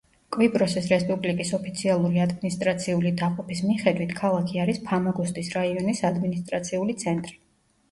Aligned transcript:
კვიპროსის 0.35 0.85
რესპუბლიკის 0.93 1.51
ოფიციალური 1.57 2.23
ადმინისტრაციული 2.25 3.13
დაყოფის 3.21 3.63
მიხედვით 3.67 4.17
ქალაქი 4.23 4.65
არის 4.65 4.83
ფამაგუსტის 4.89 5.55
რაიონის 5.61 6.05
ადმინისტრაციული 6.13 7.01
ცენტრი. 7.07 7.41